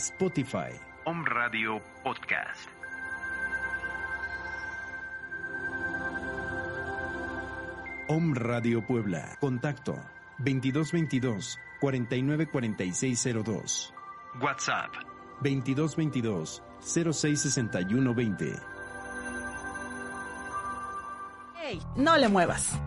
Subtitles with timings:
[0.00, 0.72] Spotify.
[1.04, 2.68] Om Radio Podcast.
[8.08, 9.36] Om Radio Puebla.
[9.40, 9.96] Contacto
[10.38, 13.92] 2222 494602.
[14.40, 14.90] WhatsApp
[15.42, 18.60] 2222 066120.
[21.62, 22.80] Hey, no le muevas.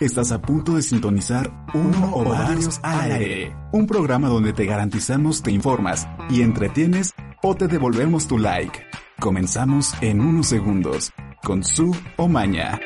[0.00, 3.54] Estás a punto de sintonizar uno o varios al aire.
[3.72, 8.80] Un programa donde te garantizamos te informas y entretienes o te devolvemos tu like.
[9.20, 11.12] Comenzamos en unos segundos
[11.44, 12.80] con su o maña.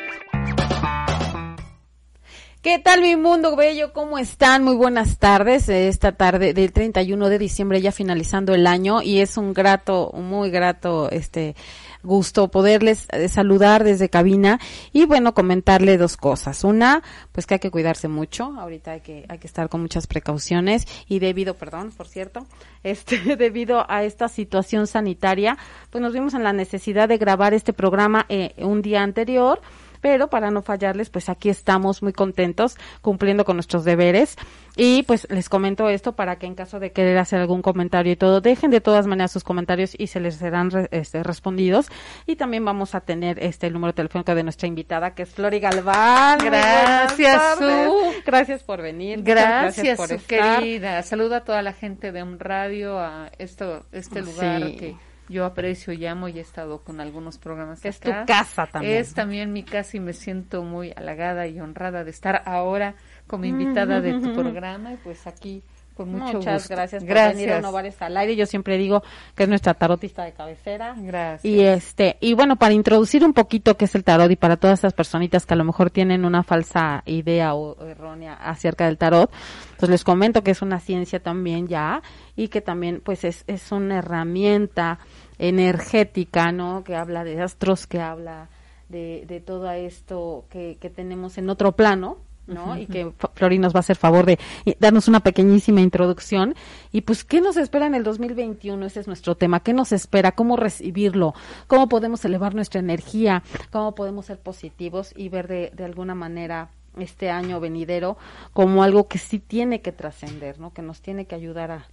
[2.65, 3.93] ¿Qué tal mi mundo bello?
[3.93, 4.63] ¿Cómo están?
[4.63, 5.69] Muy buenas tardes.
[5.69, 10.49] Esta tarde del 31 de diciembre ya finalizando el año y es un grato, muy
[10.49, 11.55] grato este
[12.01, 14.59] gusto poderles eh, saludar desde cabina
[14.91, 16.63] y bueno, comentarle dos cosas.
[16.63, 20.07] Una, pues que hay que cuidarse mucho, ahorita hay que, hay que estar con muchas
[20.07, 22.47] precauciones y debido, perdón, por cierto,
[22.83, 25.55] este, debido a esta situación sanitaria,
[25.91, 29.61] pues nos vimos en la necesidad de grabar este programa eh, un día anterior
[30.05, 34.35] pero para no fallarles, pues aquí estamos muy contentos cumpliendo con nuestros deberes.
[34.75, 38.15] Y pues les comento esto para que en caso de querer hacer algún comentario y
[38.15, 41.87] todo, dejen de todas maneras sus comentarios y se les serán este, respondidos.
[42.27, 45.59] Y también vamos a tener este el número telefónico de nuestra invitada, que es Flori
[45.59, 46.37] Galván.
[46.37, 48.13] Gracias, Su.
[48.27, 49.23] Gracias por venir.
[49.23, 51.01] Gracias, por querida.
[51.01, 54.95] Saluda a toda la gente de un radio, a esto, este lugar que
[55.27, 58.97] yo aprecio y amo y he estado con algunos programas Es tu casa también.
[58.97, 62.95] Es también mi casa y me siento muy halagada y honrada de estar ahora
[63.27, 65.63] como invitada de tu programa y pues aquí
[65.95, 67.35] con mucho Muchas gracias por gracias.
[67.37, 68.35] venir a Novares al aire.
[68.35, 69.01] Yo siempre digo
[69.35, 70.93] que es nuestra tarotista de cabecera.
[70.97, 71.45] Gracias.
[71.45, 74.79] Y este, y bueno, para introducir un poquito qué es el tarot y para todas
[74.79, 78.97] esas personitas que a lo mejor tienen una falsa idea o, o errónea acerca del
[78.97, 79.31] tarot,
[79.79, 82.01] pues les comento que es una ciencia también ya
[82.35, 84.99] y que también pues es, es una herramienta
[85.39, 86.83] energética, ¿no?
[86.83, 88.49] Que habla de astros, que habla
[88.89, 92.17] de, de todo esto que, que tenemos en otro plano,
[92.47, 92.77] ¿no?
[92.77, 94.39] Y que Flori nos va a hacer favor de
[94.79, 96.55] darnos una pequeñísima introducción.
[96.91, 98.85] Y pues, ¿qué nos espera en el 2021?
[98.85, 99.59] Ese es nuestro tema.
[99.59, 100.31] ¿Qué nos espera?
[100.31, 101.33] ¿Cómo recibirlo?
[101.67, 103.43] ¿Cómo podemos elevar nuestra energía?
[103.71, 108.17] ¿Cómo podemos ser positivos y ver de, de alguna manera este año venidero
[108.53, 110.71] como algo que sí tiene que trascender, ¿no?
[110.71, 111.87] Que nos tiene que ayudar a,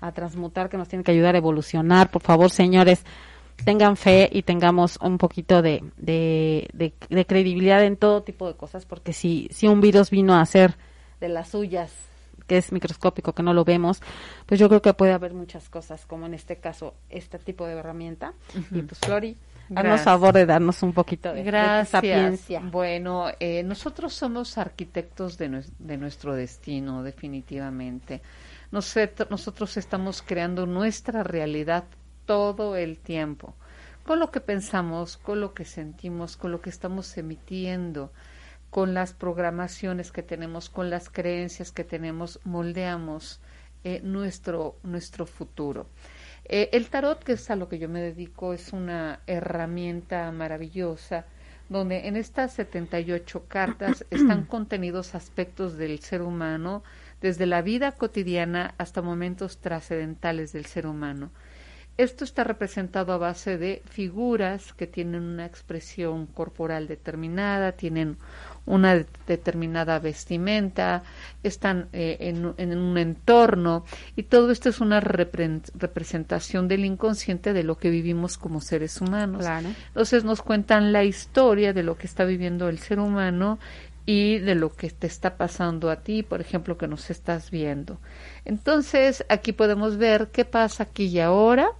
[0.00, 2.10] a transmutar, que nos tiene que ayudar a evolucionar.
[2.10, 3.04] Por favor, señores,
[3.64, 8.54] tengan fe y tengamos un poquito de, de, de, de, credibilidad en todo tipo de
[8.54, 10.76] cosas, porque si, si un virus vino a ser
[11.20, 11.92] de las suyas,
[12.46, 14.00] que es microscópico, que no lo vemos,
[14.46, 17.74] pues yo creo que puede haber muchas cosas, como en este caso, este tipo de
[17.74, 18.34] herramienta.
[18.54, 18.78] Uh -huh.
[18.78, 19.36] Y pues, Flori,
[19.74, 22.02] haznos favor de darnos un poquito de, Gracias.
[22.02, 22.60] de sapiencia.
[22.60, 28.22] Bueno, eh, nosotros somos arquitectos de, de nuestro destino, definitivamente.
[28.70, 31.84] Nosotros estamos creando nuestra realidad
[32.26, 33.54] todo el tiempo,
[34.04, 38.12] con lo que pensamos, con lo que sentimos, con lo que estamos emitiendo,
[38.70, 43.40] con las programaciones que tenemos, con las creencias que tenemos, moldeamos
[43.84, 45.86] eh, nuestro, nuestro futuro.
[46.44, 51.24] Eh, el tarot, que es a lo que yo me dedico, es una herramienta maravillosa
[51.68, 56.82] donde en estas 78 cartas están contenidos aspectos del ser humano,
[57.20, 61.30] desde la vida cotidiana hasta momentos trascendentales del ser humano.
[61.98, 68.18] Esto está representado a base de figuras que tienen una expresión corporal determinada, tienen
[68.66, 71.04] una de determinada vestimenta,
[71.42, 73.84] están eh, en, en, un entorno
[74.14, 79.00] y todo esto es una repre representación del inconsciente de lo que vivimos como seres
[79.00, 79.42] humanos.
[79.42, 79.68] Claro.
[79.88, 83.58] Entonces nos cuentan la historia de lo que está viviendo el ser humano
[84.04, 87.98] y de lo que te está pasando a ti, por ejemplo, que nos estás viendo.
[88.44, 91.72] Entonces, aquí podemos ver qué pasa aquí y ahora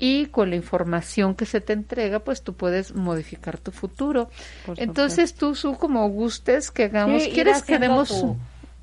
[0.00, 4.30] y con la información que se te entrega, pues tú puedes modificar tu futuro.
[4.76, 8.36] Entonces, tú, su como gustes que hagamos, sí, ¿quieres que demos tu,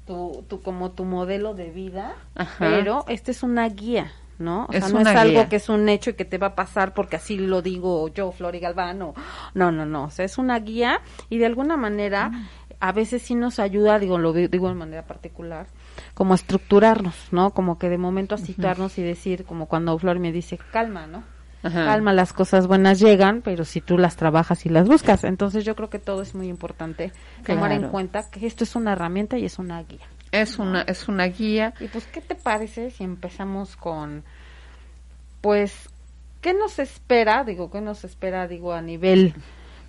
[0.06, 2.16] tu, tu, como tu modelo de vida?
[2.36, 2.56] Ajá.
[2.60, 4.12] Pero esta es una guía.
[4.40, 4.66] ¿no?
[4.66, 6.56] O es sea, no es algo que es un hecho y que te va a
[6.56, 9.16] pasar porque así lo digo yo, Flori Galván, o,
[9.56, 12.48] no, no, no, o sea, es una guía y de alguna manera mm.
[12.80, 15.66] a veces sí nos ayuda, digo, lo digo de manera particular,
[16.14, 17.52] como estructurarnos, ¿no?
[17.52, 19.04] Como que de momento a situarnos uh -huh.
[19.04, 21.24] y decir, como cuando Flor me dice, calma, ¿no?
[21.64, 21.86] Ajá.
[21.86, 25.24] Calma, las cosas buenas llegan, pero si tú las trabajas y las buscas.
[25.24, 27.12] Entonces yo creo que todo es muy importante
[27.44, 27.62] claro.
[27.62, 30.08] tomar en cuenta que esto es una herramienta y es una guía.
[30.32, 31.74] Es una, es una guía.
[31.80, 34.24] Y pues, ¿qué te parece si empezamos con,
[35.42, 35.90] pues,
[36.42, 37.44] qué nos espera?
[37.44, 39.34] Digo, ¿qué nos espera, digo, a nivel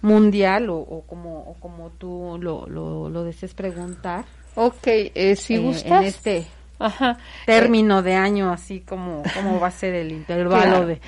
[0.00, 4.24] mundial o, o como, o como tú lo, lo, lo desees preguntar?
[4.60, 6.00] Ok, eh, si eh, gustas.
[6.02, 6.44] En este
[6.80, 7.18] Ajá.
[7.46, 10.86] término de año, así como cómo va a ser el intervalo Claro.
[10.86, 11.00] de,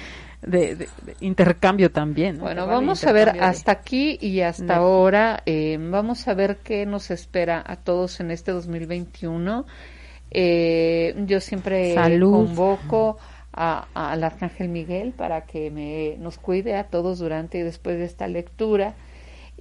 [0.43, 2.37] de, de- de intercambio también.
[2.39, 2.45] ¿no?
[2.45, 5.43] Bueno, vamos a ver hasta aquí y hasta ahora.
[5.47, 9.67] eh, vamos a ver qué nos espera a todos en este 2021.
[10.31, 12.33] Eh, yo siempre Salud.
[12.33, 13.19] convoco
[13.53, 18.05] a- al Arcángel Miguel para que me, nos cuide a todos durante y después de
[18.05, 18.95] esta lectura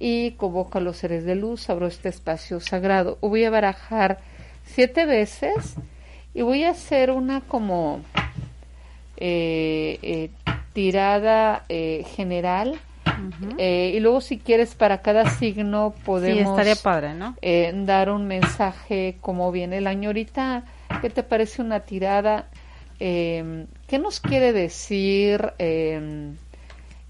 [0.02, 3.18] y convoco a los seres de luz, abro este espacio sagrado.
[3.20, 4.18] Voy a barajar
[4.64, 5.74] siete veces
[6.32, 8.00] y voy a hacer una como
[9.18, 10.30] eh, eh,
[10.72, 12.80] tirada eh, general
[13.58, 17.36] eh, y luego si quieres para cada signo Sí, podemos estaría padre, ¿no?
[17.42, 20.64] eh, dar un mensaje como viene el año ahorita.
[21.02, 22.48] ¿Qué te parece una tirada?
[22.98, 23.66] ¿Qué
[24.00, 25.52] nos quiere decir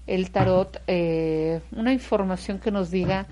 [0.07, 0.81] el tarot?
[0.87, 3.25] Eh, una información que nos diga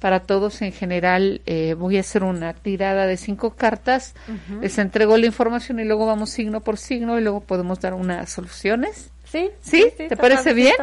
[0.00, 1.40] para todos en general.
[1.46, 4.14] eh, voy a hacer una tirada de cinco cartas.
[4.60, 8.30] Les entrego la información y luego vamos signo por signo y luego podemos dar unas
[8.30, 9.10] soluciones.
[9.24, 9.86] Sí, ¿Sí?
[9.96, 10.74] ¿Te parece padre, bien?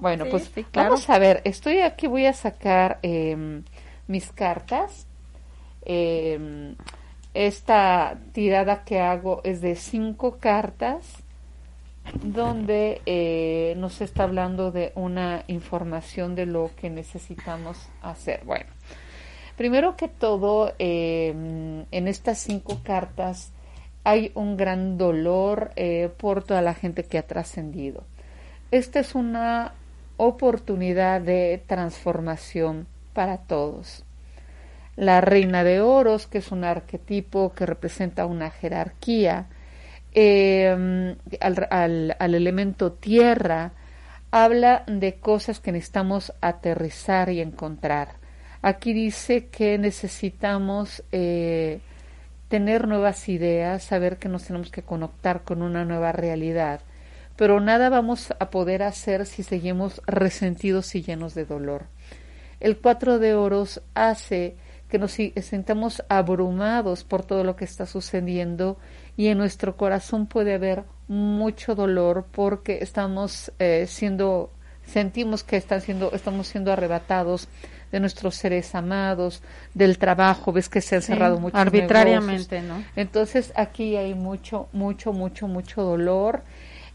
[0.00, 0.90] Bueno, Sí, pues sí, claro.
[0.90, 1.40] vamos a ver.
[1.44, 3.62] Estoy aquí, voy a sacar em,
[4.06, 5.06] mis cartas.
[5.84, 6.74] Em,
[7.32, 11.04] esta tirada que hago es de cinco cartas,
[12.22, 18.42] donde eh, nos está hablando de una información de lo que necesitamos hacer.
[18.44, 18.66] Bueno,
[19.56, 23.52] primero que todo, em, en estas cinco cartas
[24.04, 28.04] hay un gran dolor eh, por toda la gente que ha trascendido.
[28.70, 29.74] Esta es una
[30.16, 34.04] oportunidad de transformación para todos.
[34.96, 39.46] La reina de oros, que es un arquetipo que representa una jerarquía,
[40.16, 43.72] eh, al, al- al elemento tierra,
[44.32, 48.16] habla de cosas que necesitamos aterrizar y encontrar.
[48.62, 51.80] Aquí dice que necesitamos eh,
[52.48, 56.80] tener nuevas ideas, saber que nos tenemos que conectar con una nueva realidad,
[57.36, 61.84] pero nada vamos a poder hacer si seguimos resentidos y llenos de dolor.
[62.58, 64.56] El cuatro de oros hace
[64.88, 68.78] que nos si- sintamos abrumados por todo lo que está sucediendo
[69.16, 74.50] y en nuestro corazón puede haber mucho dolor porque estamos eh, siendo
[74.84, 77.48] sentimos que están siendo estamos siendo arrebatados
[77.92, 79.42] de nuestros seres amados,
[79.74, 82.84] del trabajo, ves que se han Sí, cerrado muchos arbitrariamente, negocios.
[82.84, 83.00] ¿no?
[83.00, 86.42] Entonces aquí hay mucho, mucho, mucho, mucho dolor.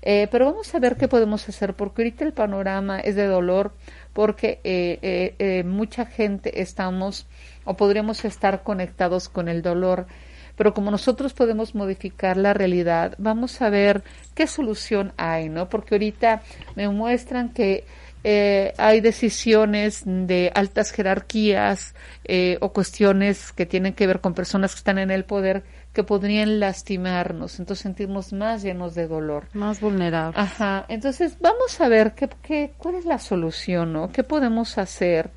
[0.03, 3.71] Eh, pero vamos a ver qué podemos hacer, porque ahorita el panorama es de dolor,
[4.13, 7.27] porque eh, eh, eh, mucha gente estamos
[7.65, 10.07] o podríamos estar conectados con el dolor.
[10.55, 14.03] Pero como nosotros podemos modificar la realidad, vamos a ver
[14.35, 15.69] qué solución hay, ¿no?
[15.69, 16.41] Porque ahorita
[16.75, 17.85] me muestran que
[18.23, 21.95] eh, hay decisiones de altas jerarquías
[22.25, 25.63] eh, o cuestiones que tienen que ver con personas que están en el poder
[25.93, 29.47] que podrían lastimarnos, entonces sentirnos más llenos de dolor.
[29.53, 30.39] Más vulnerable.
[30.39, 34.11] Ajá, entonces vamos a ver qué, qué, cuál es la solución, ¿no?
[34.11, 35.31] ¿Qué podemos hacer?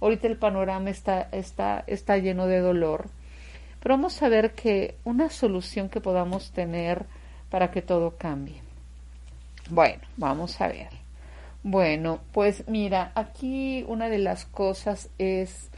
[0.00, 3.06] Ahorita el panorama está, está, está lleno de dolor,
[3.82, 7.04] pero vamos a ver que una solución que podamos tener
[7.50, 8.62] para que todo cambie.
[9.68, 10.88] Bueno, vamos a ver.
[11.64, 15.68] Bueno, pues mira, aquí una de las cosas es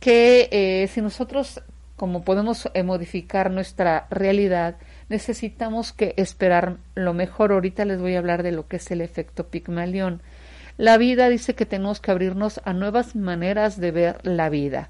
[0.00, 1.62] que eh, si nosotros,
[1.96, 4.76] como podemos eh, modificar nuestra realidad,
[5.08, 7.52] necesitamos que esperar lo mejor.
[7.52, 10.22] Ahorita les voy a hablar de lo que es el efecto Pigmalión.
[10.76, 14.88] La vida dice que tenemos que abrirnos a nuevas maneras de ver la vida.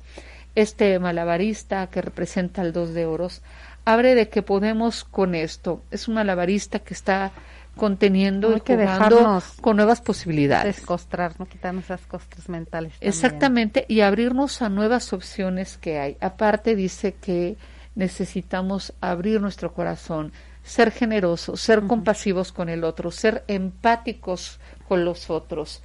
[0.54, 3.42] Este malabarista que representa el dos de oros
[3.85, 5.83] abre de que podemos con esto.
[5.90, 7.33] Es un malabarista que está
[7.76, 10.76] conteniendo y que jugando dejarnos con nuevas posibilidades.
[10.76, 12.92] Descostrar, no quitarnos esas costas mentales.
[12.92, 13.09] también.
[13.09, 16.16] Exactamente, y abrirnos a nuevas opciones que hay.
[16.21, 17.57] Aparte dice que
[17.95, 25.30] necesitamos abrir nuestro corazón, ser generosos, ser compasivos con el otro, ser empáticos con los
[25.30, 25.83] otros.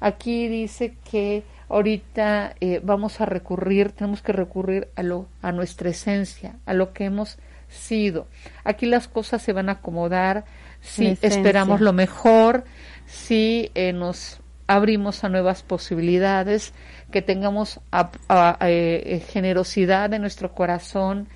[0.00, 5.90] Aquí dice que ahorita eh, vamos a recurrir, tenemos que recurrir a lo, a nuestra
[5.90, 8.26] esencia, a lo que hemos sido.
[8.64, 10.44] Aquí las cosas se van a acomodar
[10.80, 12.64] si esperamos lo mejor,
[13.06, 16.72] si eh, nos abrimos a nuevas posibilidades,
[17.10, 21.28] que tengamos a- a- eh, eh, generosidad en nuestro corazón,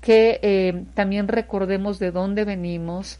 [0.00, 3.18] que eh, también recordemos de dónde venimos,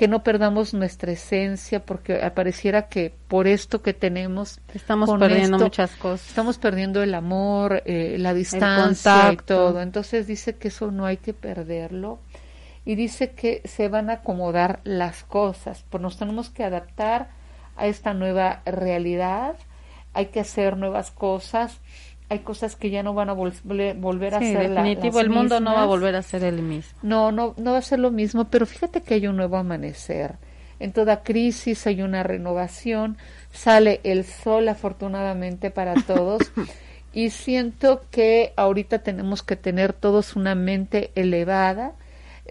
[0.00, 5.64] que no perdamos nuestra esencia, porque pareciera que por esto que tenemos Estamos perdiendo esto,
[5.66, 6.26] muchas cosas.
[6.26, 9.56] Estamos perdiendo el amor, eh, la distancia y contacto.
[9.56, 9.82] todo.
[9.82, 12.18] Entonces dice que eso no hay que perderlo.
[12.86, 17.28] Y dice que se van a acomodar las cosas, pues nos tenemos que adaptar
[17.76, 19.56] a esta nueva realidad,
[20.14, 21.78] hay que hacer nuevas cosas.
[22.30, 25.28] Hay cosas que ya no van a volver, volver a Sí, ser la- definitivo, el
[25.30, 26.98] mundo no va a volver a ser el mismo.
[27.02, 30.36] No, no, no va a ser lo mismo, pero fíjate que hay un nuevo amanecer.
[30.78, 33.18] En toda crisis hay una renovación,
[33.52, 36.52] sale el sol afortunadamente para todos
[37.12, 41.92] y siento que ahorita tenemos que tener todos una mente elevada.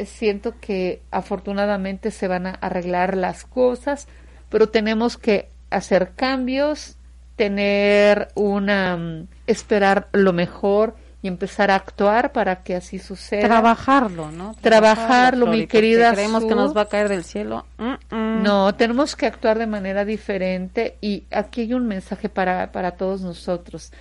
[0.05, 4.07] Siento que afortunadamente se van a arreglar las cosas,
[4.49, 6.97] pero tenemos que hacer cambios,
[7.39, 13.47] tener una mm, esperar lo mejor y empezar a actuar para que así suceda.
[13.47, 14.55] Trabajarlo, ¿no?
[14.59, 17.65] Trabajarlo, mi Flori, querida Creemos que nos va a caer del cielo.
[17.77, 18.43] Mm, mm.
[18.43, 23.21] No, tenemos que actuar de manera diferente y aquí hay un mensaje para, para todos
[23.21, 23.93] nosotros.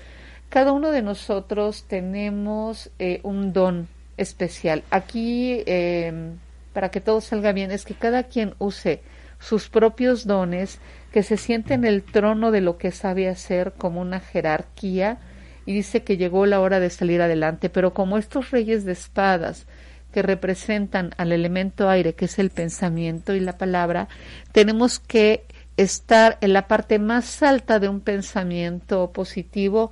[0.48, 4.82] Cada uno de nosotros tenemos eh, un don especial.
[4.90, 6.32] Aquí, eh,
[6.72, 9.00] para que todo salga bien, es que cada quien use
[9.38, 10.80] sus propios dones,
[11.12, 15.18] que se siente en el trono de lo que sabe hacer como una jerarquía
[15.64, 19.66] y dice que llegó la hora de salir adelante, pero como estos reyes de espadas
[20.12, 24.08] que representan al elemento aire, que es el pensamiento y la palabra,
[24.52, 25.44] tenemos que
[25.76, 29.90] estar en la parte más alta de un pensamiento positivo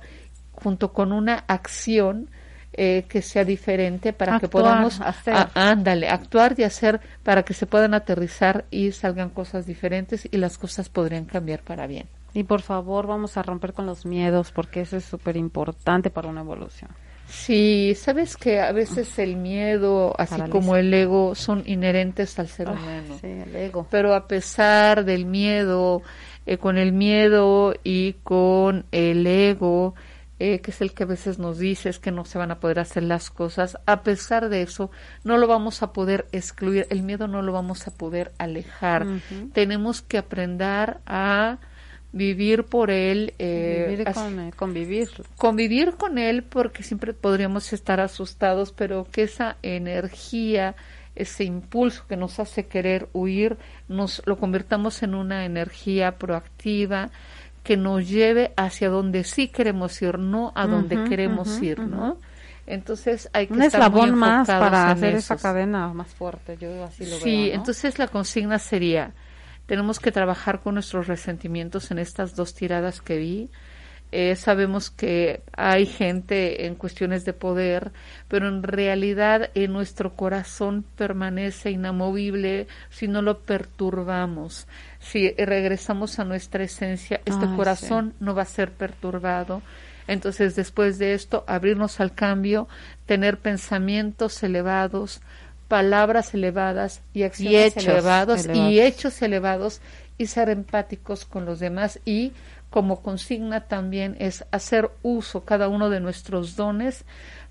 [0.51, 2.29] junto con una acción
[2.77, 5.35] eh, que sea diferente para que podamos hacer.
[5.35, 10.37] a- ándale, actuar y hacer para que se puedan aterrizar y salgan cosas diferentes y
[10.37, 12.05] las cosas podrían cambiar para bien.
[12.33, 16.27] Y por favor, vamos a romper con los miedos, porque eso es súper importante para
[16.29, 16.91] una evolución.
[17.29, 20.51] Sí, sabes que a veces el miedo, así Paraliza.
[20.51, 23.17] como el ego, son inherentes al ser Ah, humano.
[23.19, 23.85] sí, el ego.
[23.91, 26.03] Pero a pesar del miedo,
[26.45, 29.93] eh, con el miedo y con el ego,
[30.39, 32.59] eh, que es el que a veces nos dice es que no se van a
[32.59, 34.91] poder hacer las cosas, a pesar de eso,
[35.23, 39.05] no lo vamos a poder excluir, el miedo no lo vamos a poder alejar.
[39.53, 41.57] Tenemos que aprender a
[42.13, 45.09] vivir por él, eh, Vivir así- con, eh, convivir.
[45.37, 50.75] convivir con él porque siempre podríamos estar asustados, pero que esa energía,
[51.15, 57.09] ese impulso que nos hace querer huir, nos lo convirtamos en una energía proactiva
[57.67, 62.17] que nos lleve hacia donde sí queremos ir, no a donde queremos ir, ¿no?
[62.65, 66.55] Entonces hay que Un estar muy eslabón más para hacer esa cadena más fuerte.
[66.57, 67.47] Yo así lo Sí, veo.
[67.49, 67.55] ¿no?
[67.55, 69.11] entonces la consigna sería,
[69.65, 73.49] tenemos que trabajar con nuestros resentimientos en estas dos tiradas que vi.
[74.13, 77.91] Eh, sabemos que hay gente en cuestiones de poder,
[78.29, 84.65] pero en realidad en nuestro corazón permanece inamovible si no lo perturbamos.
[85.11, 89.61] Si regresamos a nuestra esencia, este Ay, corazón no va a ser perturbado.
[90.07, 92.67] Entonces, después de esto, abrirnos al cambio,
[93.05, 95.21] tener pensamientos elevados,
[95.67, 99.81] palabras elevadas y acciones hechos elevados y hechos elevados
[100.17, 101.99] y ser empáticos con los demás.
[102.03, 102.33] Y
[102.69, 107.05] como consigna también es hacer uso cada uno de nuestros dones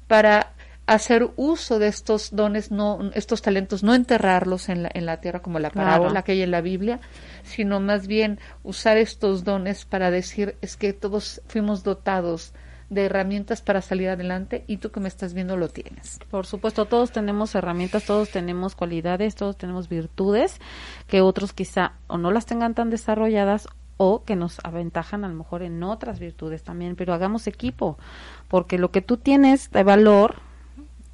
[0.07, 0.53] para
[0.87, 5.41] hacer uso de estos dones, no estos talentos, no enterrarlos en la, en la tierra
[5.41, 5.89] como la Claro.
[5.89, 7.01] parábola que hay en la Biblia,
[7.43, 12.53] sino más bien usar estos dones para decir es que todos fuimos dotados
[12.89, 16.21] de herramientas para salir adelante y tú que me estás viendo lo tienes.
[16.31, 20.61] Por supuesto, todos tenemos herramientas, todos tenemos cualidades, todos tenemos virtudes
[21.09, 23.67] que otros quizá o no las tengan tan desarrolladas
[23.97, 27.99] o que nos aventajan a lo mejor en otras virtudes también, pero hagamos equipo,
[28.47, 30.37] porque lo que tú tienes de valor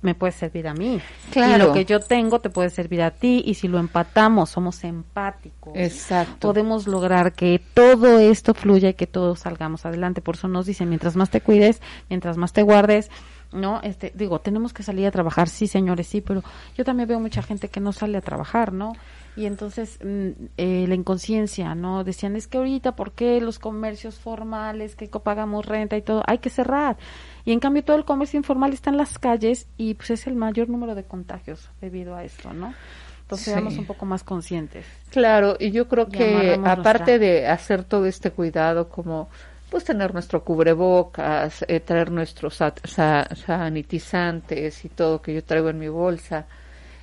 [0.03, 1.01] me puede servir a mí.
[1.31, 1.65] Claro.
[1.65, 4.85] Y lo que yo tengo te puede servir a ti y si lo empatamos, somos
[4.85, 5.73] empáticos.
[5.75, 6.49] Exacto.
[6.49, 10.21] Podemos lograr que todo esto fluya y que todos salgamos adelante.
[10.21, 11.81] Por eso nos dicen, mientras más te cuides,
[12.11, 13.11] mientras más te guardes,
[13.53, 13.81] ¿no?
[13.83, 16.43] Este, digo, tenemos que salir a trabajar, sí, señores, sí, pero
[16.77, 18.93] yo también veo mucha gente que no sale a trabajar, ¿no?
[19.35, 22.05] Y entonces mm, eh, la inconsciencia, ¿no?
[22.05, 26.39] Decían, es que ahorita, ¿por qué los comercios formales, que pagamos renta y todo, hay
[26.39, 26.97] que cerrar?
[27.45, 30.35] Y en cambio todo el comercio informal está en las calles y pues es el
[30.35, 32.75] mayor número de contagios debido a esto, ¿no?
[33.23, 33.51] Entonces Sí.
[33.53, 34.85] seamos un poco más conscientes.
[35.11, 39.29] Claro, y yo creo Y que aparte nuestra- de hacer todo este cuidado, como
[39.71, 45.71] pues tener nuestro cubrebocas, eh, traer nuestros sa- sa- sanitizantes y todo que yo traigo
[45.71, 46.45] en mi bolsa,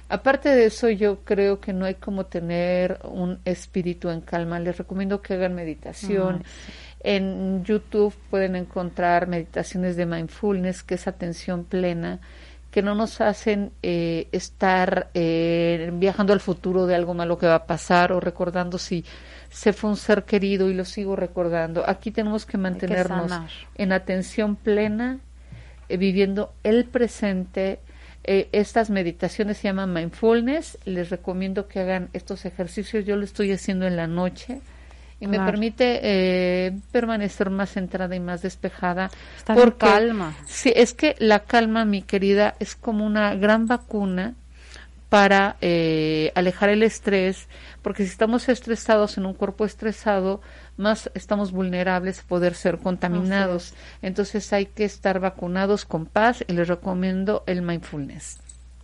[0.09, 4.59] aparte de eso yo creo que no hay como tener un espíritu en calma.
[4.59, 6.43] Les recomiendo que hagan meditación.
[7.01, 12.19] En YouTube pueden encontrar meditaciones de mindfulness, que es atención plena,
[12.71, 17.55] que no nos hacen eh, estar eh, viajando al futuro de algo malo que va
[17.55, 19.05] a pasar o recordando si
[19.49, 21.87] se fue un ser querido y lo sigo recordando.
[21.87, 23.31] Aquí tenemos que mantenernos
[23.75, 25.19] en atención plena,
[25.87, 27.79] eh, viviendo el presente.
[28.23, 30.77] Eh, estas meditaciones se llaman mindfulness.
[30.85, 33.05] Les recomiendo que hagan estos ejercicios.
[33.05, 34.61] Yo lo estoy haciendo en la noche
[35.19, 39.09] y me permite eh, permanecer más centrada y más despejada.
[39.47, 40.35] En porque, calma.
[40.45, 44.35] Sí, es que la calma, mi querida, es como una gran vacuna
[45.09, 47.47] para eh, alejar el estrés,
[47.81, 50.41] porque si estamos estresados en un cuerpo estresado,
[50.77, 53.73] más estamos vulnerables a poder ser contaminados.
[54.01, 58.39] Entonces hay que estar vacunados con paz y les recomiendo el mindfulness.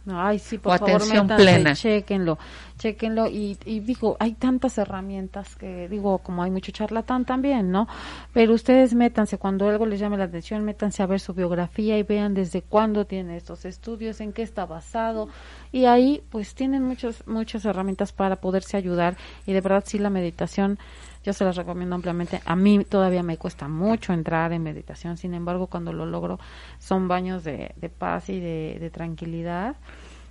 [0.08, 1.74] Ay, sí, O por favor, atención métanse, plena.
[1.74, 2.38] Chéquenlo,
[2.78, 3.28] chéquenlo.
[3.28, 7.88] Y, y digo, hay tantas herramientas que, digo, como hay mucho charlatán también, ¿no?
[8.32, 12.04] Pero ustedes métanse, cuando algo les llame la atención, métanse a ver su biografía y
[12.04, 15.28] vean desde cuándo tiene estos estudios, en qué está basado.
[15.72, 19.18] Y ahí, pues, tienen muchas, muchas herramientas para poderse ayudar.
[19.48, 20.78] Y de verdad, sí, la meditación,
[21.26, 22.40] yo se las recomiendo ampliamente.
[22.46, 26.40] A mí todavía me cuesta mucho entrar en meditación, sin embargo, cuando lo logro,
[26.80, 29.76] son baños de, de paz y de, de tranquilidad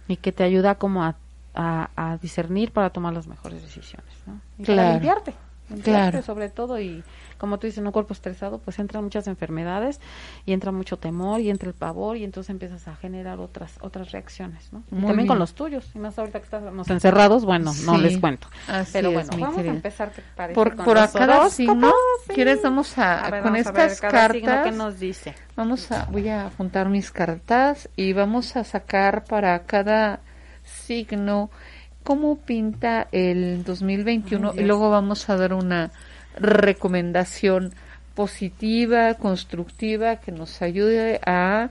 [0.06, 1.16] y que te ayuda como a,
[1.54, 4.40] a, a discernir para tomar las mejores decisiones, ¿no?
[4.58, 4.92] Y para Claro.
[4.92, 5.34] limpiarte,
[5.70, 6.22] limpiarte Claro.
[6.22, 7.02] sobre todo y
[7.44, 10.00] como tú dices, en un cuerpo estresado, pues entran muchas enfermedades
[10.46, 14.12] y entra mucho temor y entra el pavor y entonces empiezas a generar otras otras
[14.12, 14.82] reacciones, ¿no?
[14.90, 18.48] Muy también con los tuyos, y más ahorita que estamos encerrados, bueno, no les cuento.
[18.68, 20.54] así Pero bueno, vamos a empezar, ¿qué te parece?
[20.54, 21.92] Por, con por los cada signo,
[22.26, 22.32] Sí.
[22.34, 22.62] ¿quieres?
[22.62, 24.64] Vamos a, A ver, con vamos a ver estas cartas.
[24.64, 25.34] que nos dice.
[25.56, 30.20] Vamos a, voy a juntar mis cartas y vamos a sacar para cada
[30.64, 31.50] signo
[32.02, 35.90] cómo pinta el 2021 Ay, y luego vamos a dar una
[36.36, 37.72] recomendación
[38.14, 41.70] positiva, constructiva, que nos ayude a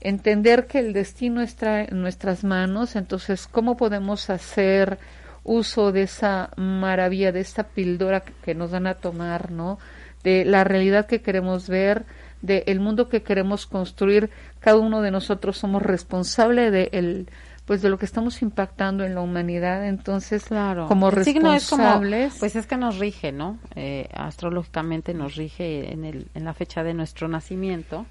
[0.00, 4.98] entender que el destino está en nuestras manos, entonces cómo podemos hacer
[5.44, 9.78] uso de esa maravilla, de esta píldora que, nos dan a tomar, ¿no?
[10.24, 12.04] De la realidad que queremos ver,
[12.42, 14.30] de el mundo que queremos construir,
[14.60, 17.28] cada uno de nosotros somos responsable de el
[17.66, 20.86] pues de lo que estamos impactando en la humanidad, entonces Claro.
[20.86, 23.58] como El signo es como, responsables, pues es que nos rige, ¿no?
[23.74, 28.04] Eh, astrológicamente nos rige en, el, en la fecha de nuestro nacimiento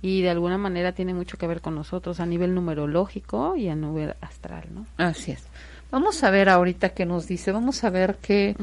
[0.00, 3.74] y de alguna manera tiene mucho que ver con nosotros a nivel numerológico y a
[3.74, 4.86] nivel astral, ¿no?
[4.96, 5.44] Así es.
[5.90, 7.52] Vamos a ver ahorita qué nos dice.
[7.52, 8.56] Vamos a ver qué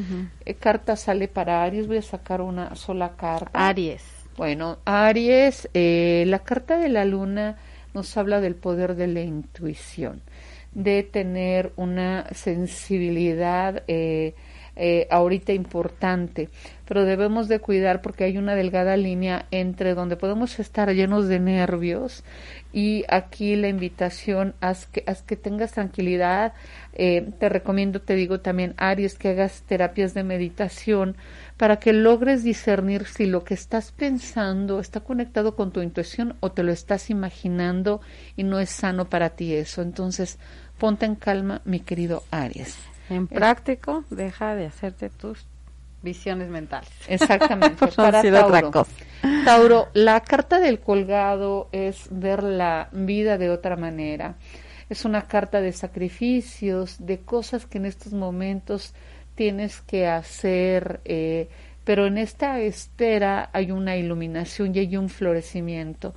[0.60, 1.88] carta sale para Aries.
[1.88, 3.68] Voy a sacar una sola carta.
[3.68, 4.04] Aries.
[4.36, 7.56] Bueno, Aries, eh, la carta de la luna
[7.94, 10.22] nos habla del poder de la intuición,
[10.74, 14.36] de tener una sensibilidad eh,
[14.76, 16.50] eh, ahorita importante,
[16.88, 21.40] pero debemos de cuidar porque hay una delgada línea entre donde podemos estar llenos de
[21.40, 22.24] nervios
[22.72, 26.54] y aquí la invitación, haz que, que tengas tranquilidad,
[26.94, 31.16] eh, te recomiendo, te digo también, Aries, que hagas terapias de meditación
[31.58, 36.52] para que logres discernir si lo que estás pensando está conectado con tu intuición o
[36.52, 38.02] te lo estás imaginando
[38.36, 39.82] y no es sano para ti eso.
[39.82, 40.40] Entonces,
[40.78, 42.93] ponte en calma, mi querido Aries.
[43.10, 45.46] En práctico, deja de hacerte tus
[46.02, 46.90] visiones mentales.
[47.08, 48.72] Exactamente, para sido otra Tauro.
[48.72, 48.92] cosa.
[49.46, 54.36] Tauro, la carta del colgado es ver la vida de otra manera.
[54.90, 58.94] Es una carta de sacrificios, de cosas que en estos momentos
[59.36, 61.48] tienes que hacer, eh,
[61.84, 66.14] pero en esta espera hay una iluminación y hay un florecimiento.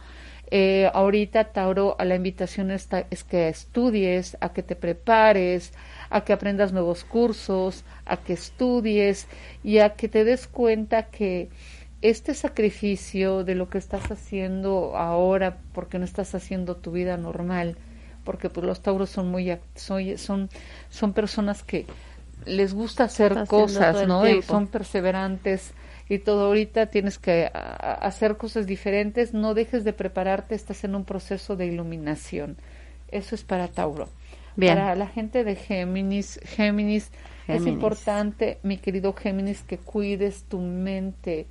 [0.50, 5.72] Eh, ahorita, Tauro, a la invitación está, es que estudies, a que te prepares,
[6.10, 9.26] a que aprendas nuevos cursos, a que estudies
[9.62, 11.48] y a que te des cuenta que
[12.02, 17.76] este sacrificio de lo que estás haciendo ahora, porque no estás haciendo tu vida normal,
[18.24, 20.50] porque pues los tauros son muy son son,
[20.90, 21.86] son personas que
[22.44, 24.28] les gusta hacer Está cosas, ¿no?
[24.28, 25.72] Y son perseverantes
[26.08, 31.04] y todo ahorita tienes que hacer cosas diferentes, no dejes de prepararte, estás en un
[31.04, 32.56] proceso de iluminación.
[33.08, 34.08] Eso es para Tauro.
[34.56, 34.74] Bien.
[34.76, 37.10] Para la gente de Géminis, Géminis,
[37.46, 41.46] es importante, mi querido Géminis, que cuides tu mente.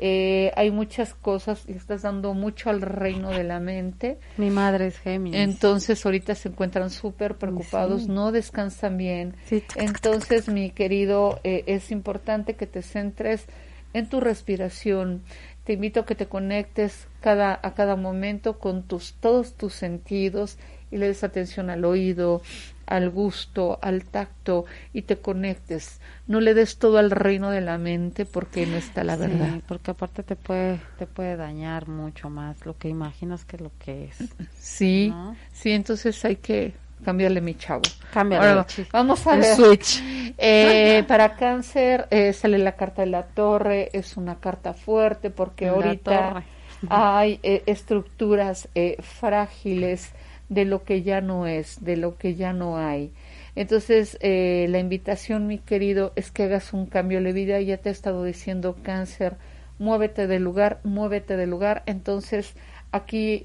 [0.00, 4.18] Eh, hay muchas cosas y estás dando mucho al reino de la mente.
[4.36, 5.40] Mi madre es Géminis.
[5.40, 8.08] Entonces ahorita se encuentran súper preocupados, Sí.
[8.08, 9.34] no descansan bien.
[9.46, 9.64] Sí.
[9.74, 13.46] Entonces, mi querido, eh, es importante que te centres
[13.92, 15.22] en tu respiración.
[15.68, 20.56] Te invito a que te conectes cada, a cada momento con tus, todos tus sentidos
[20.90, 22.40] y le des atención al oído,
[22.86, 26.00] al gusto, al tacto y te conectes.
[26.26, 29.60] No le des todo al reino de la mente porque no está la Sí, verdad.
[29.68, 34.06] porque aparte te puede, te puede dañar mucho más lo que imaginas que lo que
[34.06, 34.16] es.
[34.58, 35.36] Sí, ¿No?
[35.52, 36.72] sí, entonces hay que
[37.04, 37.82] cambiarle mi chavo.
[38.12, 38.90] Cámbiale chip.
[38.92, 39.54] vamos a El ver.
[39.56, 40.02] switch.
[40.36, 45.66] Eh, para cáncer eh, sale la carta de la torre, es una carta fuerte porque
[45.66, 46.44] La ahorita torre.
[46.88, 50.12] hay eh, estructuras eh, frágiles
[50.48, 53.12] de lo que ya no es, de lo que ya no hay.
[53.54, 57.60] Entonces, la invitación, mi querido, es que hagas un cambio de vida.
[57.60, 59.34] Ya te he estado diciendo cáncer,
[59.80, 61.82] muévete del lugar, muévete del lugar.
[61.86, 62.54] Entonces,
[62.92, 63.42] aquí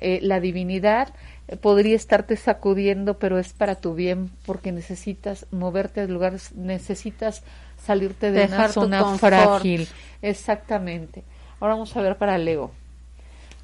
[0.00, 1.12] la divinidad
[1.56, 7.42] podría estarte sacudiendo, pero es para tu bien, porque necesitas moverte del lugar, necesitas
[7.82, 9.34] salirte de Dejar una zona confort.
[9.34, 9.88] frágil.
[10.22, 11.24] Exactamente.
[11.60, 12.70] Ahora vamos a ver para Leo.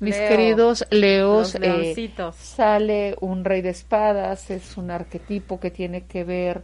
[0.01, 0.29] Mis Leo.
[0.29, 6.63] queridos Leos, eh, sale un rey de espadas, es un arquetipo que tiene que ver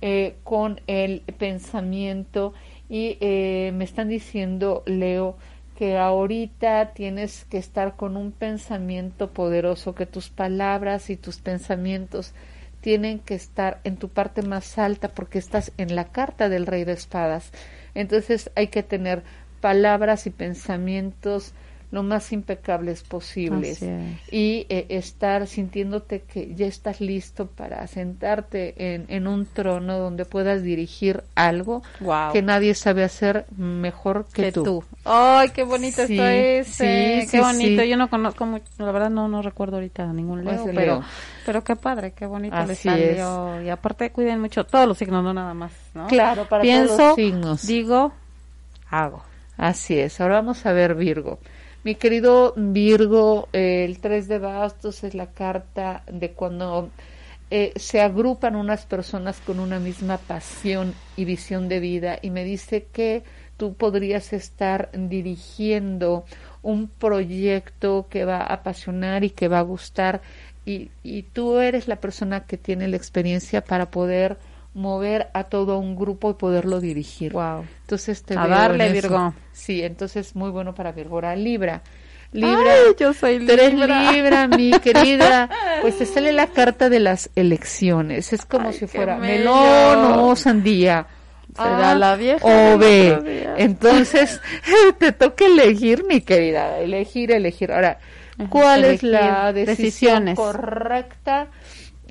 [0.00, 2.54] eh, con el pensamiento
[2.88, 5.36] y eh, me están diciendo, Leo,
[5.76, 12.32] que ahorita tienes que estar con un pensamiento poderoso, que tus palabras y tus pensamientos
[12.80, 16.84] tienen que estar en tu parte más alta porque estás en la carta del rey
[16.84, 17.52] de espadas.
[17.94, 19.22] Entonces hay que tener
[19.60, 21.54] palabras y pensamientos
[21.92, 24.18] lo más impecables posibles es.
[24.32, 30.24] y eh, estar sintiéndote que ya estás listo para sentarte en, en un trono donde
[30.24, 31.82] puedas dirigir algo
[32.32, 34.64] que nadie sabe hacer mejor que, que tú.
[34.64, 34.84] tú.
[35.04, 37.20] Ay, qué bonito Sí, está ese.
[37.22, 37.82] sí, qué sí, bonito.
[37.82, 37.88] sí.
[37.88, 41.04] Yo no conozco mucho, la verdad no no recuerdo ahorita ningún Pues Leo, pero Leo.
[41.44, 43.60] pero qué padre, qué bonito le Así salió.
[43.62, 46.06] Y aparte cuiden mucho todos los signos, no nada más, ¿no?
[46.06, 47.66] Claro, para Pienso, todos los signos.
[47.66, 48.12] digo,
[48.88, 49.22] hago.
[49.58, 50.20] Así es.
[50.20, 51.38] Ahora vamos a ver Virgo.
[51.84, 56.90] Mi querido Virgo, eh, el 3 de bastos es la carta de cuando
[57.50, 62.44] eh, se agrupan unas personas con una misma pasión y visión de vida y me
[62.44, 63.24] dice que
[63.56, 66.24] tú podrías estar dirigiendo
[66.62, 70.22] un proyecto que va a apasionar y que va a gustar
[70.64, 74.38] y, y tú eres la persona que tiene la experiencia para poder
[74.74, 77.32] mover a todo un grupo y poderlo dirigir.
[77.32, 77.64] Wow.
[77.82, 78.92] Entonces te A veo darle, en.
[78.92, 79.34] Virgo.
[79.52, 81.16] Sí, entonces muy bueno para Virgo.
[81.16, 81.82] Ahora, Libra.
[82.32, 82.72] Libra.
[82.72, 84.10] Ay, yo soy Tú eres Libra.
[84.12, 85.50] Libra, mi querida.
[85.82, 88.32] Pues te sale la carta de las elecciones.
[88.32, 91.06] Es como Ay, si fuera melón o sandía.
[91.54, 93.44] Será Ah, la vieja o B.
[93.58, 94.40] Entonces,
[94.98, 96.78] te toca elegir, mi querida.
[96.78, 97.70] Elegir, elegir.
[97.72, 97.98] Ahora,
[98.48, 100.36] ¿cuál es la decisión decisiones.
[100.36, 101.48] correcta?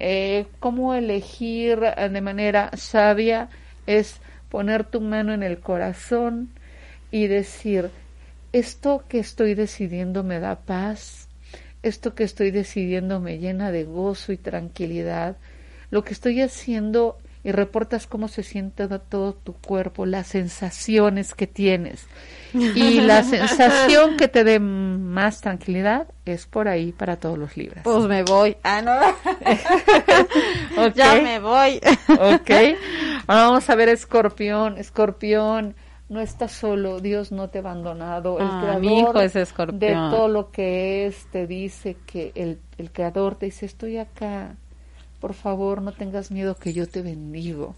[0.03, 3.49] Eh, ¿Cómo elegir eh, de manera sabia?
[3.85, 6.49] Es poner tu mano en el corazón
[7.11, 7.91] y decir,
[8.51, 11.27] esto que estoy decidiendo me da paz,
[11.83, 15.37] esto que estoy decidiendo me llena de gozo y tranquilidad,
[15.91, 21.33] lo que estoy haciendo y reportas cómo se siente to- todo tu cuerpo, las sensaciones
[21.33, 22.07] que tienes.
[22.53, 27.81] Y la sensación que te dé más tranquilidad es por ahí para todos los libros.
[27.83, 28.57] Pues me voy.
[28.63, 28.93] Ah, no.
[30.95, 31.79] Ya me voy.
[32.09, 32.49] Ok.
[33.27, 34.77] Ahora vamos a ver Escorpión.
[34.77, 35.75] Escorpión,
[36.09, 36.99] no estás solo.
[36.99, 38.39] Dios no te ha abandonado.
[38.39, 39.79] El Ah, creador mi hijo es Escorpión.
[39.79, 44.55] de todo lo que es te dice que el, el creador te dice estoy acá.
[45.21, 47.75] Por favor, no tengas miedo que yo te bendigo.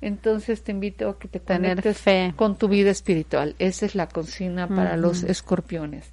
[0.00, 2.32] Entonces te invito a que te Tener conectes fe.
[2.34, 3.54] con tu vida espiritual.
[3.60, 6.10] Esa es la consigna para los escorpiones.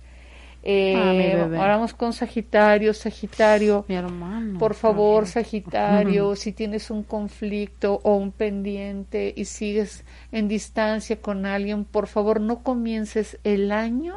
[0.66, 2.94] Eh, Ah, ahora vamos con Sagitario.
[2.94, 4.60] Sagitario, Mi hermano.
[4.60, 5.28] por favor.
[5.28, 12.08] Sagitario, si tienes un conflicto o un pendiente y sigues en distancia con alguien, por
[12.08, 14.16] favor, no comiences el año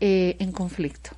[0.00, 1.10] eh, en conflicto.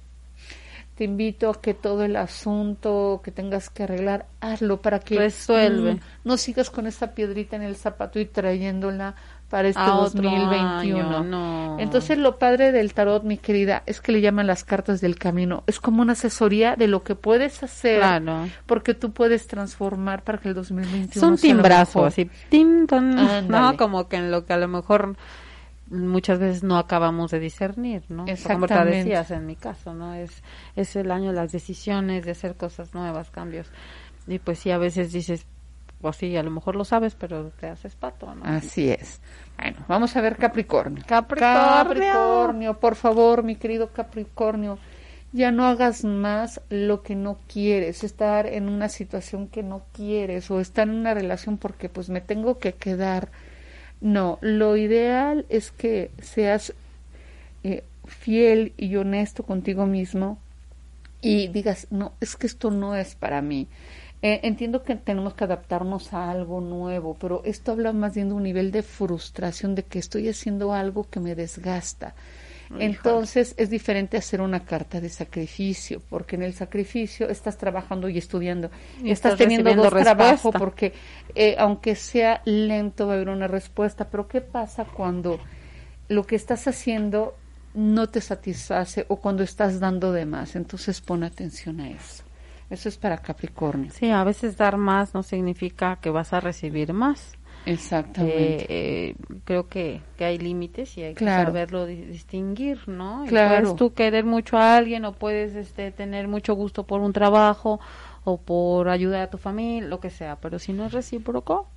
[1.00, 5.94] Te invito a que todo el asunto que tengas que arreglar, hazlo para que Resuelve.
[5.94, 9.14] mm, no sigas con esa piedrita en el zapato y trayéndola
[9.48, 11.08] para este A otro 2021.
[11.08, 11.78] año, no.
[11.80, 15.64] Entonces, lo padre del tarot, mi querida, es que le llaman las cartas del camino.
[15.66, 18.46] Es como una asesoría de lo que puedes hacer, Claro.
[18.66, 22.08] porque tú puedes transformar para que el 2021 Es un sea lo timbrazo, mejor.
[22.08, 25.16] así, tin, ton, no, como que en lo que a lo mejor
[25.90, 28.24] muchas veces no acabamos de discernir, ¿no?
[28.46, 30.14] Como te decías en mi caso, ¿no?
[30.14, 30.42] Es,
[30.76, 33.66] es el año de las decisiones, de hacer cosas nuevas, cambios.
[34.26, 35.46] Y pues sí, a veces dices,
[36.00, 38.44] pues sí, a lo mejor lo sabes, pero te haces pato, ¿no?
[38.44, 39.20] Así es.
[39.58, 41.02] Bueno, vamos a ver Capricornio.
[41.06, 41.58] Capricornio.
[41.58, 44.78] Capricornio, por favor, mi querido Capricornio,
[45.32, 50.50] ya no hagas más lo que no quieres, estar en una situación que no quieres
[50.50, 53.30] o estar en una relación porque pues me tengo que quedar.
[54.00, 56.72] No, lo ideal es que seas
[57.64, 60.38] eh, fiel y honesto contigo mismo
[61.20, 63.68] y digas, no, es que esto no es para mí.
[64.22, 68.34] Eh, entiendo que tenemos que adaptarnos a algo nuevo, pero esto habla más bien de
[68.34, 72.14] un nivel de frustración, de que estoy haciendo algo que me desgasta.
[72.78, 78.18] Entonces es diferente hacer una carta de sacrificio, porque en el sacrificio estás trabajando y
[78.18, 78.70] estudiando,
[79.02, 80.92] Y estás estás teniendo dos trabajos, porque
[81.34, 85.40] eh, aunque sea lento va a haber una respuesta, pero ¿qué pasa cuando
[86.08, 87.36] lo que estás haciendo
[87.74, 90.54] no te satisface o cuando estás dando de más?
[90.54, 92.22] Entonces pon atención a eso.
[92.70, 93.90] Eso es para Capricornio.
[93.90, 97.36] Sí, a veces dar más no significa que vas a recibir más.
[97.66, 98.64] Exactamente.
[98.64, 98.66] Eh,
[99.10, 101.40] eh, creo que, que hay límites y hay Claro.
[101.40, 103.24] que saberlo di- distinguir, ¿no?
[103.24, 103.60] Y Claro.
[103.62, 107.80] puedes tú querer mucho a alguien o puedes este, tener mucho gusto por un trabajo
[108.24, 111.68] o por ayudar a tu familia, lo que sea, pero si no es recíproco,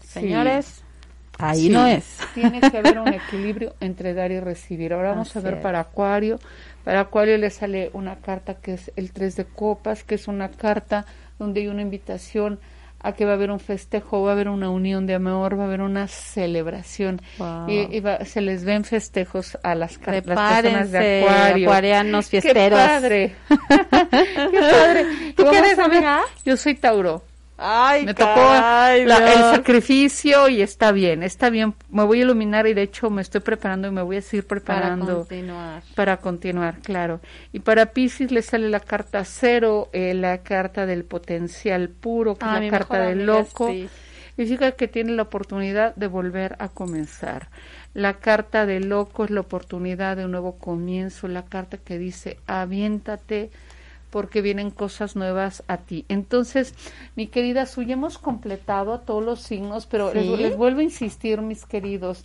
[0.00, 0.20] Sí.
[0.20, 0.82] señores,
[1.38, 2.18] ahí Sí, no es.
[2.34, 4.92] Tiene que haber un equilibrio entre dar y recibir.
[4.92, 5.60] Ahora vamos a Así ver es.
[5.62, 6.38] para Acuario.
[6.84, 10.50] Para Acuario le sale una carta que es el tres de copas, que es una
[10.50, 11.06] carta
[11.38, 12.58] donde hay una invitación
[13.02, 15.64] a que va a haber un festejo, va a haber una unión de amor, va
[15.64, 17.20] a haber una celebración.
[17.38, 17.68] Wow.
[17.68, 21.68] Y, y va- se les ven festejos a las, las personas de Acuario.
[21.68, 22.78] acuarianos ¡Qué fiesteros.
[22.78, 23.34] padre!
[23.48, 25.04] ¡Qué padre!
[25.36, 25.78] ¿Tú qué eres?
[26.44, 27.22] Yo soy Tauro.
[27.64, 31.74] Ay, Me tocó caray, la- el sacrificio y está bien, está bien.
[31.90, 34.46] Me voy a iluminar y de hecho me estoy preparando y me voy a seguir
[34.46, 35.82] para preparando continuar.
[35.94, 37.20] para continuar, claro.
[37.52, 42.44] Y para Pisces le sale la carta cero, eh, la carta del potencial puro, que
[42.44, 43.68] Ah, es mi la carta del loco.
[43.68, 43.90] Piscis.
[44.38, 47.48] Y fíjate que tiene la oportunidad de volver a comenzar.
[47.94, 51.28] La carta del loco es la oportunidad de un nuevo comienzo.
[51.28, 53.50] La carta que dice, aviéntate
[54.12, 56.04] porque vienen cosas nuevas a ti.
[56.08, 56.74] Entonces,
[57.16, 60.36] mi querida Suya, hemos completado a todos los signos, pero les, ¿Sí?
[60.36, 62.24] les vuelvo a insistir, mis queridos,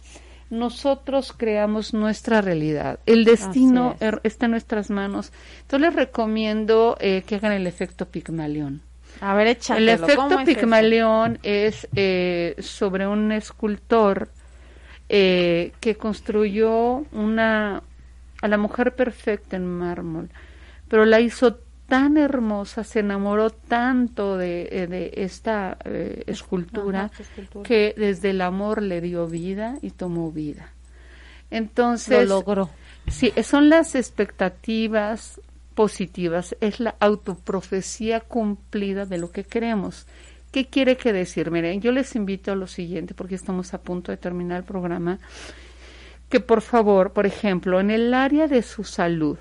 [0.49, 2.99] nosotros creamos nuestra realidad.
[3.05, 4.01] El destino es.
[4.01, 5.31] er- está en nuestras manos.
[5.61, 8.81] Entonces, les recomiendo eh, que hagan el efecto Pigmalión.
[9.21, 10.45] A ver, El efecto ¿cómo es?
[10.45, 14.29] Pigmalión es eh, sobre un escultor
[15.09, 17.81] eh, que construyó una
[18.41, 20.29] a la mujer perfecta en mármol,
[20.89, 27.11] pero la hizo tan hermosa, se enamoró tanto de, eh, de esta eh, escultura Ajá,
[27.11, 27.67] esta escultura.
[27.67, 30.73] que desde el amor le dio vida y tomó vida.
[31.49, 32.69] Lo Entonces, logró.
[33.07, 35.39] Sí, son las expectativas
[35.75, 40.07] positivas, es la autoprofecía cumplida de lo que queremos.
[40.51, 41.51] ¿Qué quiere que decir?
[41.51, 45.19] Miren, yo les invito a lo siguiente, porque estamos a punto de terminar el programa,
[46.29, 49.37] que por favor, por ejemplo, en el área de su salud,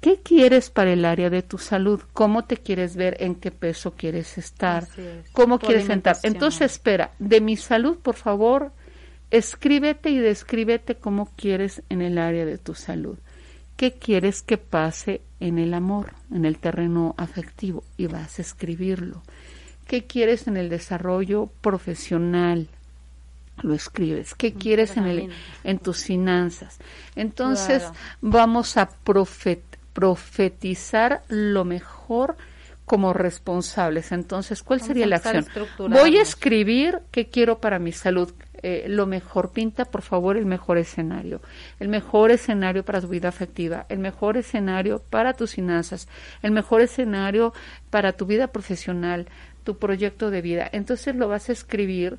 [0.00, 2.00] ¿qué quieres para el área de tu salud?
[2.12, 3.16] ¿Cómo te quieres ver?
[3.20, 4.84] ¿En qué peso quieres estar?
[4.84, 5.30] Es.
[5.32, 6.16] ¿Cómo Tu quieres sentar?
[6.22, 8.72] Entonces, espera, de mi salud, por favor,
[9.30, 13.18] escríbete y descríbete cómo quieres en el área de tu salud.
[13.76, 17.84] ¿Qué quieres que pase en el amor, en el terreno afectivo?
[17.96, 19.22] Y vas a escribirlo.
[19.86, 22.68] ¿Qué quieres en el desarrollo profesional?
[23.62, 24.34] Lo escribes.
[24.34, 25.30] ¿Qué quieres en, el,
[25.64, 26.78] en tus finanzas?
[27.14, 27.94] Entonces, Claro.
[28.20, 29.62] vamos a profet-
[29.96, 32.36] profetizar lo mejor
[32.84, 34.12] como responsables.
[34.12, 35.46] Entonces, ¿cuál Vamos sería la acción?
[35.78, 38.30] Voy a escribir qué quiero para mi salud.
[38.62, 41.40] Eh, lo mejor, pinta por favor el mejor escenario.
[41.80, 46.08] El mejor escenario para tu vida afectiva, el mejor escenario para tus finanzas,
[46.42, 47.54] el mejor escenario
[47.88, 49.26] para tu vida profesional,
[49.64, 50.68] tu proyecto de vida.
[50.72, 52.18] Entonces lo vas a escribir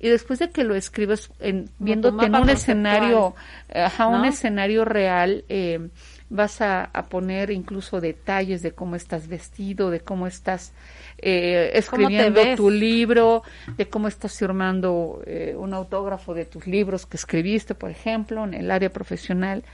[0.00, 3.34] y después de que lo escribas en, viéndote en un conceptual, escenario,
[3.74, 5.88] ajá, un escenario real, eh,
[6.30, 10.72] vas a, a poner incluso detalles de cómo estás vestido, de cómo estás
[11.20, 13.42] eh, ¿Cómo te escribiendo tu libro,
[13.76, 18.54] de cómo estás firmando eh, un autógrafo de tus libros que escribiste, por ejemplo, en
[18.54, 19.64] el área profesional.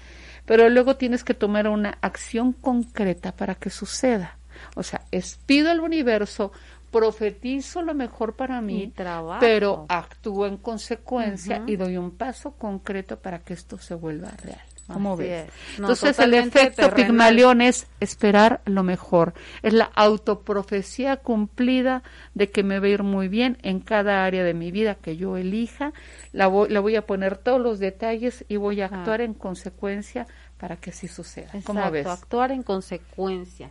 [0.47, 4.39] Pero luego tienes que tomar una acción concreta para que suceda.
[4.75, 6.53] O sea, es pido al universo,
[6.91, 8.93] profetizo lo mejor para mí,
[9.41, 14.74] pero actúo en consecuencia y doy un paso concreto para que esto se vuelva real.
[14.93, 15.47] ¿Cómo ves?
[15.79, 16.95] No, Entonces el efecto terrenal.
[16.95, 19.33] Pigmalión es esperar lo mejor.
[19.63, 22.03] Es la autoprofecía cumplida
[22.35, 25.17] de que me va a ir muy bien en cada área de mi vida que
[25.17, 25.93] yo elija.
[26.33, 28.99] La voy, la voy a poner todos los detalles y voy a Ajá.
[29.01, 30.27] actuar en consecuencia
[30.59, 31.51] para que así suceda.
[31.65, 32.07] ¿Cómo ves?
[32.07, 33.71] actuar en consecuencia.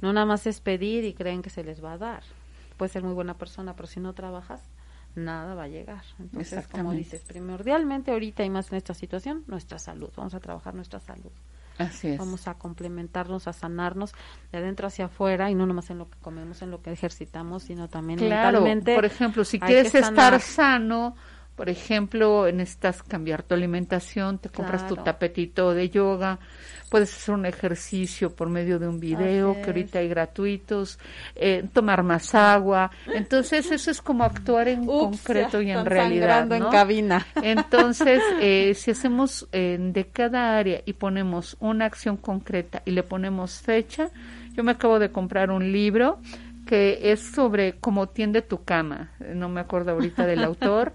[0.00, 2.22] No nada más es pedir y creen que se les va a dar.
[2.76, 4.60] Puedes ser muy buena persona, pero si no trabajas,
[5.18, 6.02] nada va a llegar.
[6.18, 10.10] Entonces, como dices, primordialmente ahorita y más en esta situación, nuestra salud.
[10.16, 11.30] Vamos a trabajar nuestra salud.
[11.78, 12.18] Así es.
[12.18, 14.12] Vamos a complementarnos, a sanarnos
[14.50, 17.62] de adentro hacia afuera y no nomás en lo que comemos, en lo que ejercitamos,
[17.64, 18.94] sino también Claro, mentalmente.
[18.96, 21.14] por ejemplo, si quieres estar sano,
[21.58, 26.38] por ejemplo, necesitas cambiar tu alimentación, te compras tu tapetito de yoga,
[26.88, 31.00] puedes hacer un ejercicio por medio de un video que ahorita hay gratuitos,
[31.34, 32.92] eh, tomar más agua.
[33.12, 36.46] Entonces, eso es como actuar en Ups, concreto y en realidad.
[36.46, 36.54] ¿no?
[36.54, 37.26] en cabina.
[37.42, 43.02] Entonces, eh, si hacemos eh, de cada área y ponemos una acción concreta y le
[43.02, 44.10] ponemos fecha,
[44.54, 46.20] yo me acabo de comprar un libro
[46.68, 49.10] que es sobre cómo tiende tu cama.
[49.34, 50.92] No me acuerdo ahorita del autor,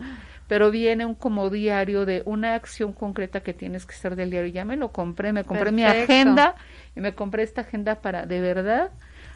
[0.54, 4.54] pero viene un como diario de una acción concreta que tienes que hacer del diario.
[4.54, 6.54] Ya me lo compré, me compré mi agenda
[6.96, 8.92] y me compré esta agenda para de verdad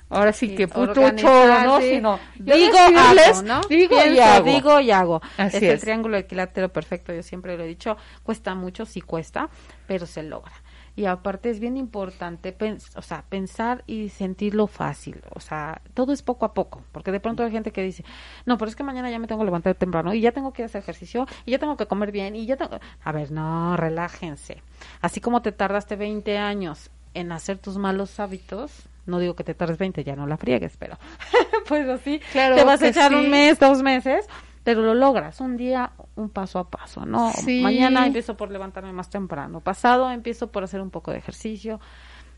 [0.09, 1.81] Ahora sí que puto choro, ¿no?
[1.81, 3.61] Sino, digo, hago, ¿no?
[3.67, 4.45] digo y hago.
[4.45, 5.21] digo y hago.
[5.37, 5.81] Así es.
[5.81, 9.49] triángulo equilátero perfecto, yo siempre lo he dicho, cuesta mucho, sí cuesta,
[9.87, 10.53] pero se logra.
[10.97, 12.57] Y aparte es bien importante,
[12.95, 15.21] o sea, pensar y sentirlo fácil.
[15.35, 16.81] O sea, todo es poco a poco.
[16.91, 18.03] Porque de pronto hay gente que dice,
[18.47, 20.63] no, pero es que mañana ya me tengo que levantar temprano y ya tengo que
[20.63, 22.79] hacer ejercicio y ya tengo que comer bien y ya tengo...
[23.03, 24.63] A ver, no, relájense.
[24.99, 29.53] Así como te tardaste 20 años en hacer tus malos hábitos, no digo que te
[29.53, 30.97] tardes 20, ya no la friegues, pero
[31.67, 33.17] pues así, Claro te vas a echar sí.
[33.17, 34.27] un mes, dos meses,
[34.67, 37.31] pero lo logras, un día, un paso a paso, ¿no?
[37.31, 37.61] Sí.
[37.61, 41.79] Mañana empiezo por levantarme más temprano, pasado empiezo por hacer un poco de ejercicio,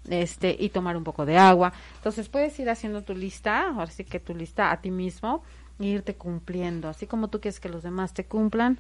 [0.08, 1.74] este, y tomar un poco de agua.
[1.96, 5.42] Entonces puedes ir haciendo tu lista, ahora sí que tu lista a ti mismo,
[5.80, 8.78] e irte cumpliendo, así como tú quieres que los demás te cumplan,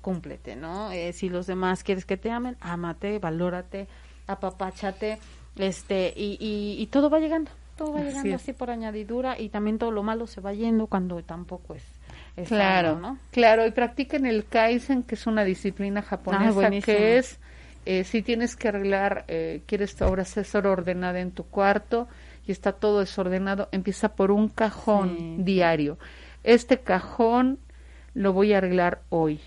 [0.00, 0.90] cúmplete, ¿no?
[0.90, 3.88] Eh, si los demás quieres que te amen, ámate, valórate,
[4.26, 5.18] apapáchate,
[5.56, 8.36] este, y, y, y todo va llegando, todo va Así llegando es.
[8.36, 11.84] así por añadidura y también todo lo malo se va yendo cuando tampoco es,
[12.44, 16.84] Claro, claro, y practiquen el Kaizen, que es una disciplina japonesa, buenísimo.
[16.84, 17.38] que es,
[17.86, 22.08] eh, si tienes que arreglar, eh, quieres ahora ser ordenada en tu cuarto
[22.46, 25.34] y está todo desordenado, empieza por un cajón Sí.
[25.38, 25.98] diario.
[26.44, 27.58] Este cajón
[28.14, 29.40] lo voy a arreglar hoy,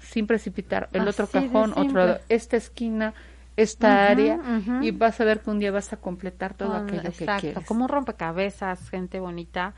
[0.00, 0.88] sin precipitar.
[0.92, 3.14] El otro Así cajón, otro lado, esta esquina,
[3.56, 4.38] esta área,
[4.82, 7.64] y vas a ver que un día vas a completar todo aquello que exacto, quieres.
[7.66, 9.74] como rompecabezas, gente bonita.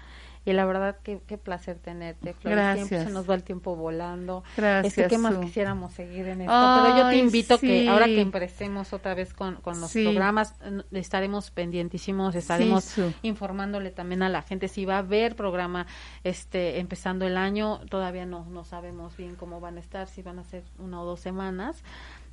[0.47, 2.55] Y la verdad, qué, qué placer tenerte, Flor.
[2.55, 3.05] Siempre Gracias.
[3.05, 4.45] se nos va el tiempo volando.
[4.57, 5.41] Gracias, Este, ¿Qué más Su.
[5.41, 6.53] quisiéramos seguir en esto?
[6.85, 7.89] Pero yo te invito que sí.
[7.89, 10.05] ahora que empecemos otra vez con, con los Sí.
[10.05, 10.55] programas,
[10.93, 15.87] estaremos pendientísimos, estaremos informándole también a la gente si va a haber programa
[16.25, 17.81] este empezando el año.
[17.91, 21.05] Todavía no, no sabemos bien cómo van a estar, si van a ser una o
[21.05, 21.83] dos semanas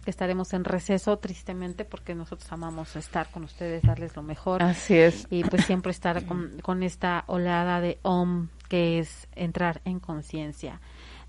[0.03, 4.97] que estaremos en receso tristemente porque nosotros amamos estar con ustedes, darles lo mejor Así
[4.97, 5.27] es.
[5.29, 10.79] y pues siempre estar con, con esta oleada de OM que es entrar en conciencia.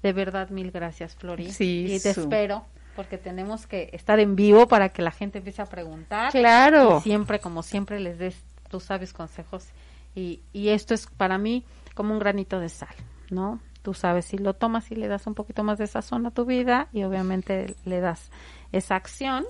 [0.02, 1.50] De verdad, mil gracias, Flori.
[1.50, 2.22] Sí, y te Su.
[2.22, 6.30] espero porque tenemos que estar en vivo para que la gente empiece a preguntar.
[6.30, 6.98] Claro.
[6.98, 8.36] Y siempre, como siempre, les des
[8.68, 9.66] tus sabios consejos.
[10.14, 12.94] Y, y esto es para mí como un granito de sal,
[13.30, 13.60] ¿no?
[13.84, 16.46] Tú sabes, si lo tomas y le das un poquito más de sazón a tu
[16.46, 18.30] vida y obviamente le das
[18.72, 19.44] esa acción,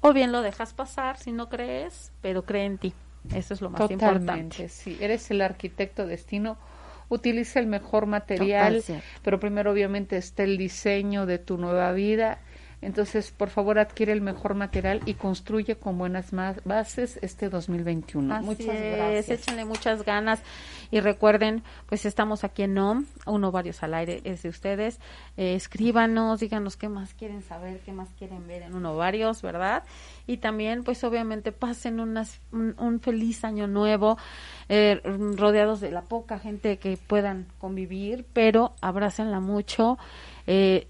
[0.00, 2.92] o bien lo dejas pasar si no crees, pero cree en ti.
[3.32, 4.68] Eso es lo más Totalmente, importante.
[4.68, 4.98] sí.
[5.00, 6.58] Eres el arquitecto destino.
[7.08, 12.40] Utiliza el mejor material, Total, pero primero obviamente está el diseño de tu nueva vida.
[12.82, 16.30] Entonces, por favor, adquiere el mejor material y construye con buenas
[16.64, 18.34] bases este 2021.
[18.34, 19.40] Así Muchas es, gracias.
[19.40, 20.42] échenle muchas ganas
[20.90, 25.00] y recuerden, pues estamos aquí en NOM, uno varios al aire es de ustedes.
[25.36, 29.82] Eh, escríbanos, díganos qué más quieren saber, qué más quieren ver en uno varios, ¿verdad?
[30.26, 34.18] Y también, pues obviamente pasen unas, un, un feliz año nuevo,
[34.68, 35.00] eh,
[35.36, 39.98] rodeados de la poca gente que puedan convivir, pero abrácenla mucho.
[40.48, 40.86] Eh,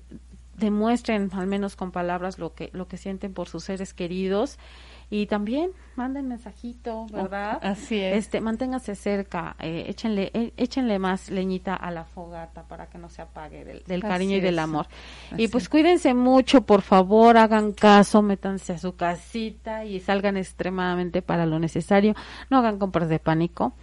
[0.59, 4.59] demuestren al menos con palabras lo que lo que sienten por sus seres queridos
[5.09, 7.61] y también manden mensajito, ¿verdad?
[7.63, 8.17] Así es.
[8.17, 13.09] Este, manténgase cerca, eh, échenle eh, échenle más leñita a la fogata para que no
[13.09, 14.89] se apague del, del cariño y del amor.
[15.31, 15.69] Así Y pues es.
[15.69, 21.59] cuídense mucho, por favor, hagan caso, métanse a su casita y salgan extremadamente para lo
[21.61, 22.15] necesario.
[22.51, 23.75] No hagan compras de pánico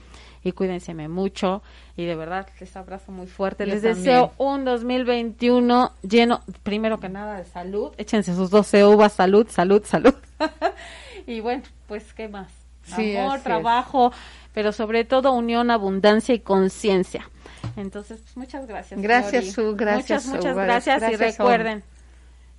[0.44, 1.62] y cuídense mucho
[1.96, 3.66] y de verdad les abrazo muy fuerte.
[3.66, 4.04] Yo les también.
[4.04, 7.94] deseo un 2021 lleno, primero que nada, de salud.
[7.98, 10.14] Échense sus 12 uvas, salud, salud, salud.
[11.28, 12.52] y bueno, pues, ¿qué más?
[12.84, 13.44] Sí, Amor, es.
[13.44, 14.12] trabajo,
[14.54, 17.30] pero sobre todo unión, abundancia y conciencia.
[17.78, 19.02] Entonces, pues, muchas gracias.
[19.02, 19.52] Gracias.
[19.54, 21.22] Su, gracias, Muchas, muchas gracias, gracias.
[21.22, 21.84] y recuerden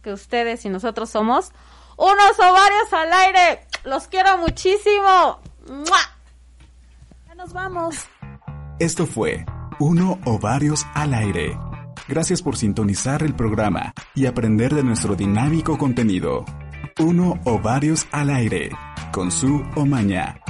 [0.03, 1.53] que ustedes y nosotros somos
[1.97, 3.61] unos ovarios al aire.
[3.85, 5.41] Los quiero muchísimo.
[5.69, 6.14] ¡Mua!
[7.45, 7.97] Nos vamos.
[8.79, 9.45] Esto fue
[9.79, 11.59] Uno o Varios al Aire.
[12.09, 16.47] Gracias por sintonizar el programa y aprender de nuestro dinámico contenido.
[16.99, 18.71] Uno o Varios al Aire,
[19.13, 20.41] con su Omaña.